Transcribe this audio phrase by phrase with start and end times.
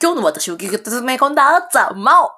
[0.00, 2.30] 今日の私をギュギュッと詰め込んだザ・マオ。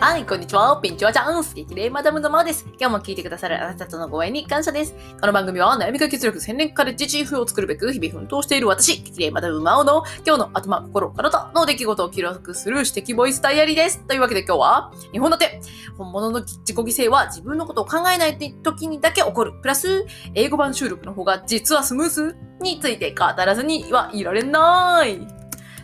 [0.00, 0.80] はい、こんにちは。
[0.80, 2.64] ピンチはチャンス激励マダムのマオです。
[2.80, 4.94] 今日も聞いてくださるあなたとのご縁に感謝です。
[5.20, 14.00] この番組は悩み解決力1000年カレッジチーフを作るべく日々奮闘している私、激励マダムマオの今日の頭、心、体の出来事を記録する指摘ボイスダイアリーです。
[14.06, 15.60] というわけで今日は、日本立て。
[15.98, 19.52] 本物の自己犠牲は自分のことを考えない時にだけ起こる。
[19.60, 25.39] プラス、英語版収録の方が実はスムースについて語らずにはいられない。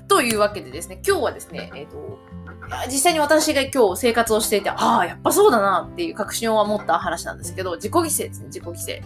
[0.08, 2.18] というわけでですね、今日はですね、えっ、と、
[2.86, 9.02] 実際に私が今日生活をしていて、ああ、やっぱそうだなっていう確信を持った話なんですけど、自己犠牲ですね、自己犠牲。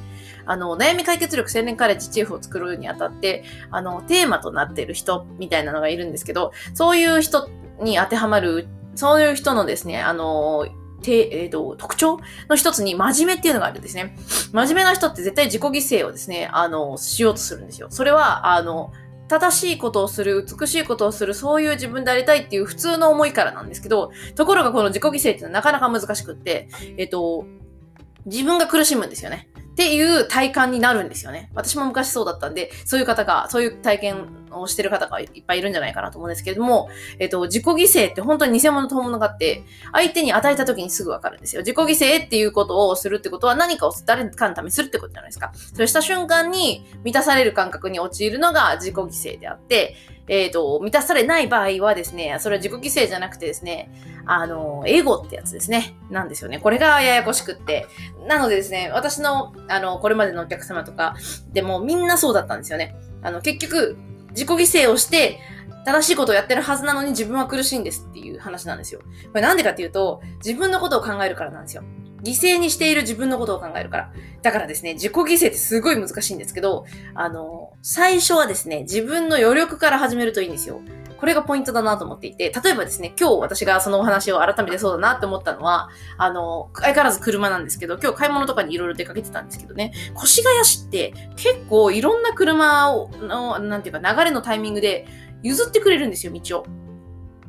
[0.47, 7.49] あの、悩み解決力青年カレッジチーフを作るにあたって、あの、テーマとなっている人みたいなのがいるんですけど、そういう人
[7.81, 10.67] に当てはまる、そういう人のですね、あの、
[11.01, 14.15] て、えーと、特徴の一つに真面目っていうのがあるんですね。
[14.53, 17.89] 真面目な人って絶対自己犠牲をですね、あの、しようとするんですよ。
[17.91, 18.93] それは、あの、
[19.31, 27.47] 正しいことをする、美しいことをする、そういう自分でありたいっていう普通の思いからなんですけど、ところがこの自己犠牲っていうのはなかなか難しくって、えっ、と、
[28.27, 29.49] 自分が苦しむんですよね。
[29.81, 31.51] っていう体感になるんですよね。
[31.55, 41.63] 私も昔そうだったんで、そういう方が、そういう体験をしてる方がいっぱいいるんじゃないかなと思うんですけれども、えっと、自己犠牲って本当に偽物と本物があって、相手に与えた時にすぐわかるんですよ。
[41.63, 45.51] 自己犠牲っていうことをするってことは何かを誰かのためにするってことじゃないですか。
[45.55, 49.97] それした瞬間に満たされる感覚に陥るのが自己犠牲であって、
[50.31, 53.91] えっ、と、満たされない場合はですね、それは自己犠牲じゃなくてですね、
[54.27, 55.97] あの、エゴってやつですね。
[56.09, 56.61] なんですよね。
[56.61, 57.89] これがややこしくって。
[58.29, 61.17] なのでですね、私の、あの、これまでのお客様とか
[61.53, 62.95] でもみんなそうだったんですよね。
[63.23, 63.99] あの、結局、
[64.31, 65.41] 自己犠牲をして、
[65.85, 69.01] 正しいことをやってるはずなのに自分は苦しいんですっていう話なんですよ。
[69.01, 71.83] これなんでかっていうと、自分のことを考えるからなんですよ。
[72.23, 74.13] 犠牲にしている自分のことを考えるから。
[74.43, 80.81] だからですね、自己犠牲ってすごい難しいんですけど、あの、最初はですね、自分の余力から始めるといいんですよ。
[81.21, 95.07] これがポイントだなと思っていて、例えばですね、今日私がそのお話を改めてそうだなって思ったのは、あの、相変わらず車なんですけど、今日買い物とかにいろいろ出かけてたんですけどね、越谷市って結構いろんな車を、の、なんていうか流れのタイミングで
[95.43, 96.67] 譲ってくれるんですよ、道を。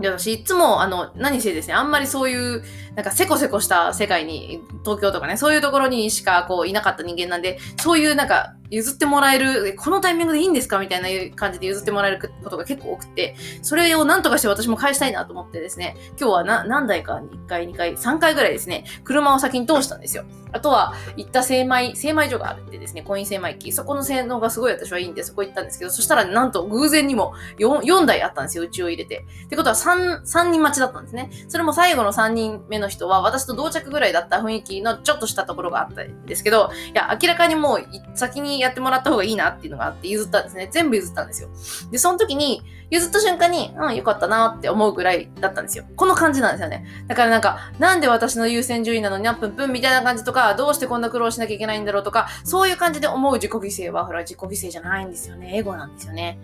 [0.02, 2.64] で、私、いつも、あの、何せですね、あんまりそういう、
[2.96, 20.24] なんか、せこせこした世界に、東京とかね、そういうところにしか、こう、いなかった人間なんで、そういう、なんか、譲ってもらえる、このタイミングでいいんですかみたいな感じで譲ってもらえることが結構多くて、それを何とかして私も返したいなと思ってですね、今日はな何台か、1回、2回、3回ぐらいですね、車を先に通したんですよ。
[20.54, 23.74] あとは、行った精米、精米所があるってですね、コイン精米機。
[23.74, 29.26] そこの性能がすごい私はいいんで、そこ行ったんですけど、そしたらなんと偶然にも 4, 4台あったんですよ、うちを入れて。
[29.46, 31.30] ってことは3、3人待ちだったんですね。
[31.50, 40.68] それも最後の3人目の人は、私と同着ぐらいだった雰囲気のちょっとしたところがあったんですけど、いや、明らかにもう先にやってもらった方がいいなっていうのがあって譲ったんですね。
[40.72, 41.50] 全部譲ったんですよ。
[41.92, 45.86] で、その時に、譲った瞬間に、うん、よかったなって思うぐらいだったんですよ。
[45.96, 46.86] この感じなんですよね。
[47.08, 55.56] だからなんか、なんで私の優先順位なのに何分分みたいな感じとか、どうしてこんな苦労しなきゃいけないんだろうとか、そういう感じで思う自己犠牲は、ほら、自己犠牲じゃないんですよね。
[55.56, 56.38] エゴなんですよね。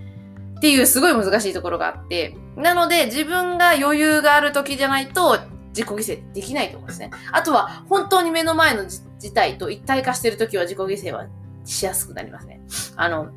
[0.58, 5.38] っていうすごい難しいところがあって、なので自分が余裕がある時じゃないと
[5.78, 7.12] 自己犠牲できないと思うんですね。
[7.32, 11.28] あとは本当に目の前の事態と一体化している時は自己犠牲は
[11.66, 12.62] しやすくなりますね。
[12.96, 13.30] あの、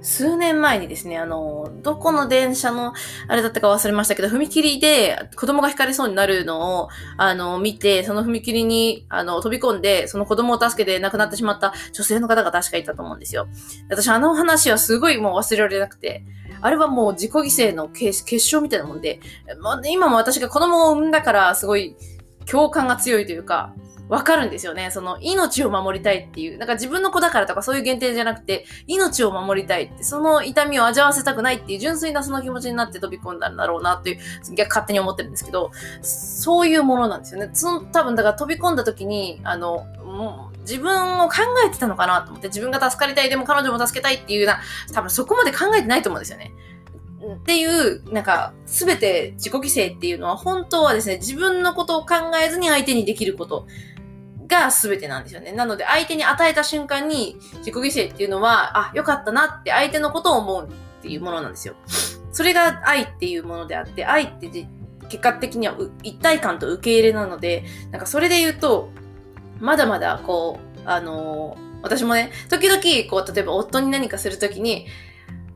[0.00, 2.92] 数年前にですね、あの、どこの電車の、
[3.26, 13.48] あれだったか忘れましたけど、踏切で子供が引かれそうになるのを、あの、見て、その踏切に、あの、飛び込んで、その子供を助けて亡くなってしまった女性の方が確かいたと思うんですよ。
[13.90, 16.24] 私、あの話はすごいもう忘れられなくて、
[16.60, 19.20] あれはもう自己犠牲の結晶みたいなもんで、
[19.90, 21.96] 今も私が子供を産んだから、すごい
[22.46, 23.74] 共感が強いというか、
[24.08, 24.90] わかるんですよね。
[24.90, 26.58] その命を守りたいっていう。
[26.58, 34.18] なんか自分の子だからとかそういう限定じゃなくて、命を守りたいって、その痛みを味わわせたくないっていう純粋なその気持ちになって飛び込んだんだろうなっていう、
[34.54, 35.70] 逆勝手に思ってるんですけど、
[36.02, 37.50] そういうものなんですよね。
[37.52, 41.36] その多分だから飛び込んだ時に、あの、もう自分を考
[41.66, 44.60] えてたのかなと思って、自分が助かりたい、でも彼女も助けたいっていうな、
[44.92, 46.52] 多分そこまで考えてないと思うんですよね。
[47.34, 49.60] っていう、なんか、すべて自己犠
[49.92, 53.66] 牲っていうのは、本当はですね、自分のことを考えずに相手にできること
[54.48, 55.52] が全てなんですよね。
[55.52, 61.74] なので、相手に与えた瞬間に、自己犠牲っていうのは、あ、よかったなって相手のことを思うっていうものなんですよ。
[62.32, 64.48] それが愛っていうものであって、愛って
[65.08, 68.90] 結果的には一体感と受け入れなので、なんかそれで言うと、
[69.60, 74.86] まだまだこう、あのー私もね、時々、こう、例えば夫に何かするときに、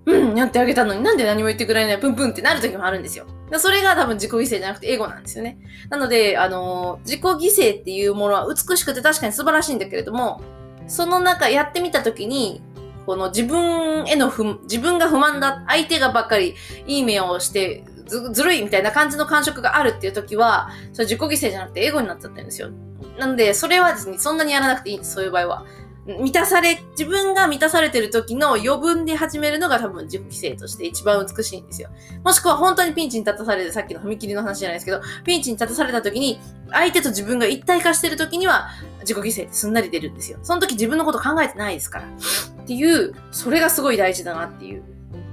[0.04, 3.26] うん、やってあげたのになんで何も言ってくれないプンプンってなる時もあるんですよ。
[3.58, 5.58] それが多分自己犠牲じゃなくてエゴなんですよね。
[5.90, 10.43] なので、あの、自己犠牲っていうものは美しくて確かに素晴らしいんだけれども、
[10.88, 12.62] その中やってみた時に、
[13.06, 16.54] この自分への不、自分が不満だ、相手がばっかり
[16.87, 22.70] いい目をしてず、ずるいみたいな感じの感触があるっていう時は、それ自己犠牲じゃなくてエゴになっちゃってるんですよ。
[23.19, 25.64] なので、それはですね、そんなにやらなくていいんです、そういう場合は。
[26.06, 31.90] 満たされ、自分が満たされてる時の余分で始めるのが多分自己規制として一番美しいんですよ。
[32.25, 36.40] もしくは本当にピンチに立たされて、さっきの踏切の話じゃないですけど、ピンチに立たされた時に、
[36.70, 38.70] 相手と自分が一体化してる時には、
[39.02, 40.38] 自己犠牲ってすんなり出るんですよ。
[40.43, 42.04] その時自分のこと考えてないですから。
[42.04, 44.82] っていう、それがすごい大事だなっていう。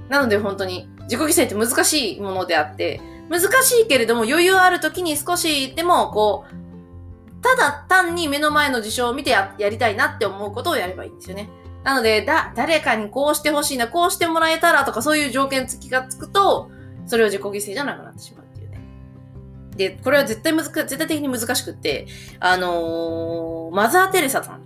[0.08, 6.69] なので本当に、自己犠牲って難しいものであって、難しいけれども余裕ある時に少しでもこう、
[7.42, 11.48] ただ単に目の前の事象を見てやりたいなって思うことをやればいいんですよね。
[11.82, 16.70] なので、だ、誰かにこうしてほしいな、こうしてもらえたらとかそういう条件付きがつくと、
[17.06, 18.80] それは自己犠牲じゃなくなってしまうっていうね。
[19.76, 22.06] で、これは絶対難絶対的に難しくって、
[22.38, 24.62] あのー、マザー・テレサさん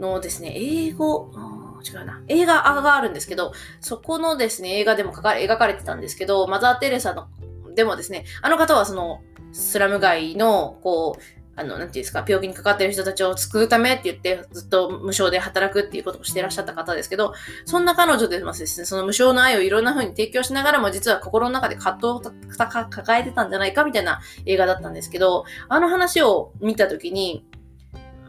[0.00, 1.30] のですね、英語、
[1.84, 2.22] 違うな。
[2.28, 7.28] 映画があるんですけど、そこのですね、映画でも描かれてたんですけど、マザー・テレサの、
[7.74, 9.20] でもですね、あの方はその、
[9.52, 17.34] スラム街の、こう、あの、なんていうんですか、病気にかかってる人たちを救うためって言って、ずっと無償で働くっていうことをしていらっしゃった方ですけど、
[17.64, 22.22] そんな彼女でますですね、その無償の愛をいろんな風に提供しながらも、実は心の中で葛藤を
[22.90, 27.46] 抱えてたんじゃないかみたいな映画だったんですけど、あの話を見たときに、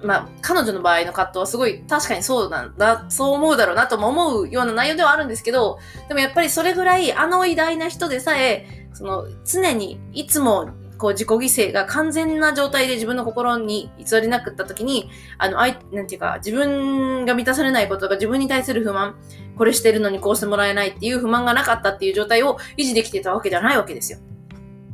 [0.04, 5.80] まあ、彼女の場合の葛藤はすごい確かにそうなんだ、そう思うだろうなとも思うような内容ではあるんですけど、
[6.10, 19.16] でもやっぱりそれぐらいあの偉大な人でさえ、その常にいつもこう自己犠牲が完全な状態で自分の心に偽りなくった時に、あの、あい、なんていうか、自分が満たされないことが自分に対する不満、
[19.58, 24.20] これしてるのにこうしてもらえないっていう不満がなかったっていう状態を維持できてたわけじゃないわけですよ。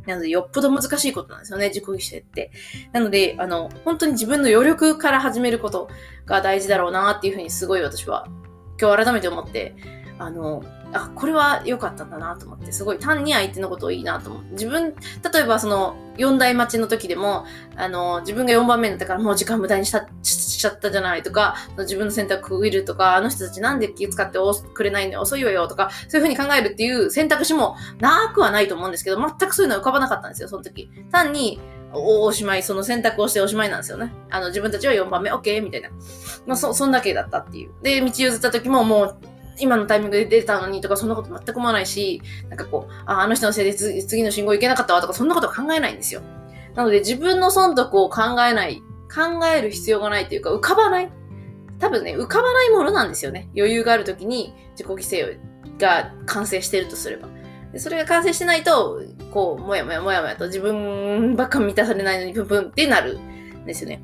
[0.06, 2.50] なので、よっぽど難しいことなんですよね、自己犠牲って。
[2.92, 5.88] なので、あの、本当に自分の余力から始めること
[6.26, 8.26] が大事だろうなっていうふうにすごい私は
[8.80, 10.62] 今日改めて思って、あの、
[10.92, 14.52] あ、これは良かったんだなと思って、すごい単に相手のことをいいなと思って。
[14.52, 14.94] 自分、
[15.32, 17.44] 例えばその、4台待ちの時でも、
[17.76, 24.38] あの、自分が4番目になったからもう時間無駄にしたしちゃったじゃないとか、自分の選択を区切るとか、あの人たちなんで気遣って
[24.74, 30.90] くれないの遅いわよとか、そういうふうに考えるっていう選択肢もなくはないと思うんですけど、全くそういうのは浮かばなかったんですよ、その時。
[31.10, 31.60] 単に、
[31.94, 34.12] おおしまい、その選択をしておしまいなんですよね。
[34.30, 35.62] あの、自分たちは4番目、OK?
[35.62, 35.90] みたいな。
[36.46, 37.70] まあ、そ、そんだけだったっていう。
[37.82, 39.16] で、道譲った時ももう、
[39.62, 46.20] 今のタイミングで出たのにとか、そんなこと全く思わないし、なんかこう、あ、あの人のせいで次の信号行けなかったわとか、そんなこと考えないんですよ。
[46.74, 48.82] なので自分の損得を考えない、
[49.14, 51.12] 考える必要がないというか、浮かばない。
[51.78, 53.50] 多分ね、浮かばないものなんですよね。
[53.56, 55.38] 余裕がある時に自己犠牲
[55.78, 57.28] が完成してるとすれば。
[57.72, 59.00] でそれが完成してないと、
[59.30, 64.02] こう、もやもやもやもやと自分ばっか満たされないのにプンプンってなるんですよね。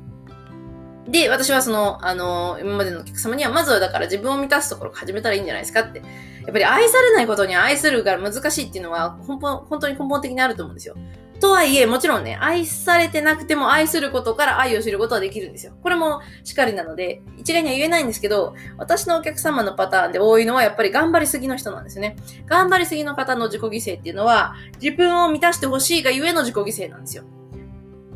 [1.09, 5.99] で、私はその、あの、今までのお客様には、まずはだから自分を満たすところから始めたらいいんじゃないですかって。
[5.99, 6.05] やっ
[6.51, 10.95] ぱり愛されないことに愛するが難しいっていうのは、根本、本当に根本的にあると思うんですよ。
[11.39, 15.73] とはいえ、もちろんね、愛されてなくても愛することから愛を知ることはできるんですよ。
[15.81, 22.17] これもしかりなので、一概には言えないんですけど、私のお客様のパターンで多いのはやっぱり頑張りすぎの人なんですよね。
[22.45, 27.23] 頑張りすぎの方の自己犠牲っていうのは、自分を満たしてほしいがゆえの自己犠牲なんですよ。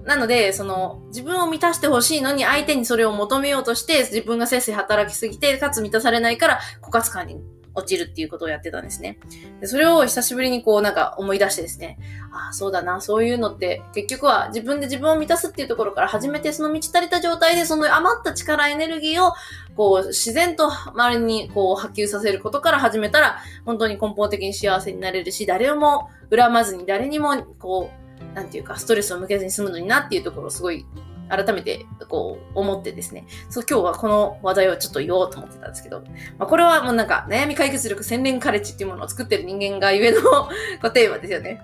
[0.05, 7.41] なので、その、自分を満たしてほしいのに相手にそれを求めようとして、自分がせっせ働きすぎて、かつ満たされないから、枯渇感に
[7.75, 9.17] 落ちるっていうことをやってたんですね。
[9.59, 11.97] でそれを久しぶりにこうなんか思い出してですね、
[12.31, 19.33] ああ、そうだな、そういうのって結局は自分で自分を満たすっていうところから始めて、その満ち足りた状態でその余った力、エネルギーを
[19.75, 28.02] こう自然と周りにこう波及させることから始めたら、本当に根本的に幸せになれるし、誰も恨まずに誰にもこう、
[28.33, 30.85] なんていうか、ストレスを向けずに済むのになっていうところをすごい
[31.29, 36.01] 改めてこう思ってですね、そう今日はこの話題をちょっと言おうと思ってたんですけど、
[36.37, 40.49] まあ、これはもうなんか悩み解決力洗練カレッジっていうものを作ってる人間がゆえの こ
[40.83, 41.61] うテーマですよね。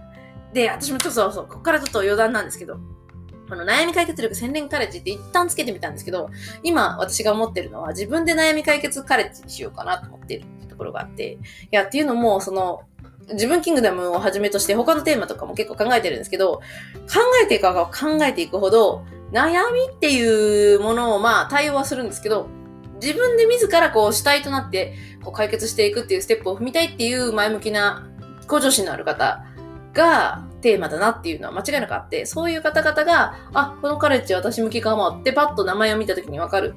[0.54, 2.80] で、私もちょっとそうそう、ここからちょっと余談なんですけど、
[3.48, 6.30] この悩み解決力洗練カレッジって一旦つけてみたんですけど、
[6.64, 11.38] 今私が思ってるのは自分で悩み解決カレッジにしようかなと思ってるところがあって、い
[11.72, 12.84] や、っていうのも、その、
[13.34, 16.62] 自分キングダムをはじめとして他のテーマとかも結構考えてるんですけど、
[17.08, 22.48] 考えていくか考えていくほど、悩みっていうものをまあ対応はするんですけど、
[23.02, 28.08] 自分で自らこう主体となってこう解決していくっていうステップを踏みたいっていう前向きな
[28.48, 29.46] 向上心のある方
[29.94, 36.76] がテーマだなっていうのは間違いなくあって、そういう方々が、あ、このカレッジ私向きかもってパッと名前を見た時にわかる。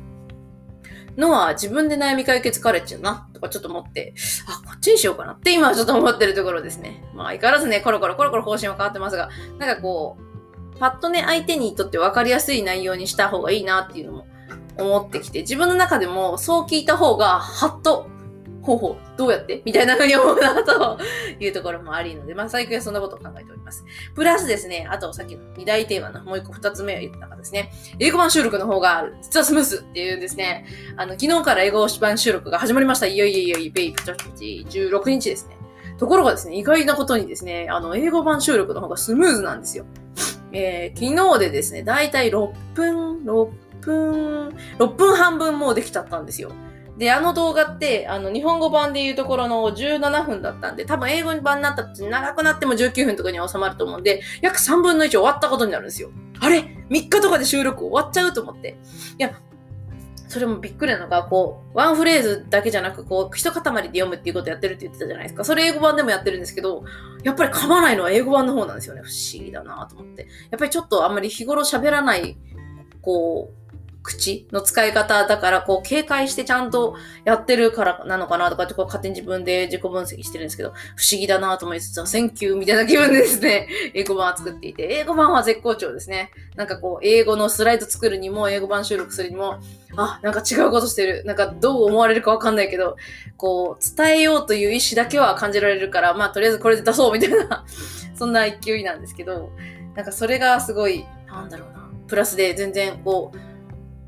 [1.16, 4.14] のは自分で悩み解決カレッジだな、とかちょっと思って、
[4.46, 7.04] あ、こっちにしようかなって今はちょっと思ってるところですね。
[7.14, 9.28] まあ相変わらずね、コロコロコロコロ方針は変わってますが、
[9.58, 14.26] なんかこう、パッとね、相手にとって分かりやすい内容にした方がいいなっていうのも
[14.78, 18.08] 思ってきて、自分の中でもそう聞いた方が、はっと
[18.62, 19.60] ほうほう、どうやって？
[19.64, 20.98] みたいな風に思うな、と
[21.40, 23.84] いうところもありので、まあ最近はそんなことを考えております。
[24.14, 30.66] プラスですね、あとさっきの二大テーマのもう一個二つ目を言ったのがですね、英語版収録の方が実はスムースっていうんですね、
[30.96, 33.06] あの、昨日から英語版収録が始まりました。
[33.06, 35.56] いよいよいよいよ、ベイプ16日ですね。
[35.98, 39.84] ところがですね、意外なことにですね、あの、英語版収録の方がスムーズなんですよ。
[40.52, 43.48] えー、昨日でですね、だいたい6分、6
[43.80, 46.50] 分、6分半分もうできちゃったんですよ。
[46.98, 56.10] で、あの動画って、あの、日本語版でいうところの17分だったんで、多分英語版になったって長くなっても19分とかには収まると思うんで、約3分の1終わったことになるんですよ。
[56.40, 58.76] あれ ?3 日とかで収録終わっちゃうと思って。
[59.18, 59.38] いや、
[60.32, 65.44] それもびっくりなのが、こう、ワンフレーズだけじゃなく、こう、一塊で読むっていうことやってるって言ってたじゃないですか。
[65.44, 66.84] それ英語版でもやってるんですけど、
[67.22, 69.02] やっぱり噛まないのは英語版の方なんですよね。
[69.02, 70.22] 不思議だなと思って。
[70.50, 72.38] やっぱりちょっとあんまり日頃喋らない、
[73.02, 73.61] こう、
[74.02, 86.30] 口の使い方だから、こう、警戒してちゃんとやってるからなのかなとかって、こう、勝手に自分で自己分析してるんですけど、不思議だなと思いつつ、 thank you みたいな気分でですね、英語版を作っていて、英語版は絶好調ですね。
[86.56, 89.60] なんかこう、英語のスライド作るにも、英語版収録するにも、
[89.96, 91.24] あ、なんか違うことしてる。
[91.24, 92.96] なんかどう思われるかわかんないけど、
[93.36, 97.64] こう、伝えようという意思だけは感じられるから、まあ、とりあえずこれで出そうみたいな
[98.16, 99.50] そんな勢いなんですけど、
[99.94, 103.51] なんかそれがすごい、なんだろうな、プラスで全然こう、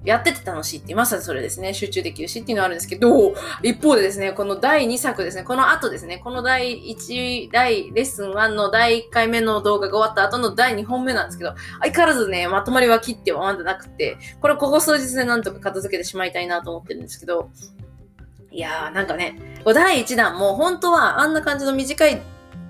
[0.04, 1.72] やってて楽しいってまさにそれですね。
[1.72, 17.50] 集中できるしっていうのはあるんですけど、一方でですね、この第2作ですね、この後ですね、この第1、第、レッスン1の第1回目の動画が終わった後の第2本目なんですけど、相変わらずね、まとまりは切ってはまだなくて、これここ数日でなんとか片付けてしまいたいなと思ってるんですけど、
[18.50, 22.20] いやーなんかね、第1弾も本当はあんな感じの短い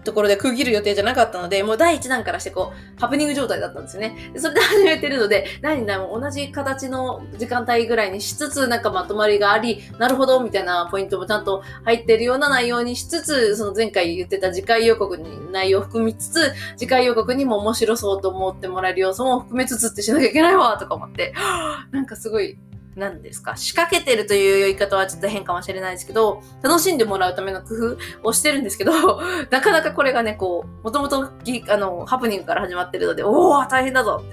[0.04, 4.32] ところで区切る予定じゃなかったので、もう第1弾からしてこう、ハプニング状態だったんですよね。
[4.36, 21.34] それで始めてるので、第2弾も同じ形の時間帯ぐらいにしつつ、なんかまとまりがあり、なるほど、みたいなポイントもちゃんと入ってるような内容にしつつ、その前回言ってた次回予告に内容を含みつつ、次回予告にも面白そうと思ってもらえる要素も含めつつってしなきゃいけないわ、とか思って、
[21.90, 22.58] なんかすごい
[22.96, 23.56] 何ですか？
[23.56, 28.92] 仕掛けてるという言い方はちょっと変かもしれないですけど、楽しんでもらうための工夫をしてるんですけど、
[29.50, 31.24] なかなかこれがね、こう、もともと、
[31.68, 34.30] あの、ハプニングから始まってるので、おー大変だぞっ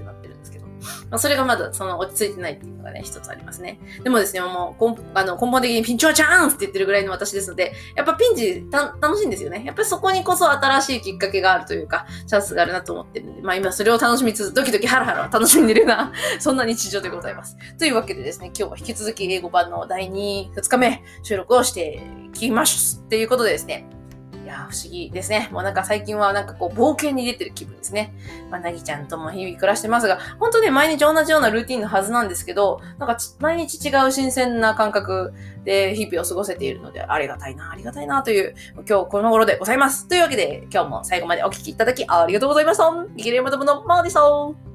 [1.11, 3.79] まあ、それがまだその落ち着いてないっていうのがね、一つありますね。
[4.01, 9.63] でもですね、もう、あの根本的にピンチはチャンスって言ってるぐらいの私ですので、やっぱピンチ楽しいんですよね。
[9.65, 17.57] やっぱりそこにこそ新しいきっかけがあるというか、チャンスがあるなと思ってるんで、まあ今それを楽しみつつ、ドキドキハラハラ楽しんでるような、 そんな日常でございます。
[17.77, 23.85] というわけでですね、今日は引き続き英語版の第2、2日目収録をしていきますっていうことでですね、
[24.51, 25.49] や不思議ですね。
[25.51, 28.13] もうなんか最近はなんかこう冒険に出てる気分ですね。
[28.49, 38.55] まあ、なぎちゃんとも日々暮らしてますが、本当ね、毎日同じようなルーティンのはずなんですけど、なんか毎日違う新鮮な感覚で日々を過ごせているので、ありがたいな、ありがたいなという、
[38.87, 40.07] 今日この頃でございます。
[40.07, 42.91] というわけで、今日も最後までお聴きいただきありがとうございました。
[43.15, 44.70] イケレマダムのマーディソン。